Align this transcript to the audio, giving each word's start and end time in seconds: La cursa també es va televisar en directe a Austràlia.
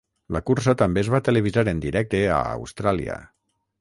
La 0.35 0.39
cursa 0.49 0.73
també 0.81 1.03
es 1.05 1.11
va 1.15 1.21
televisar 1.27 1.65
en 1.75 1.83
directe 1.85 2.23
a 2.39 2.39
Austràlia. 2.57 3.19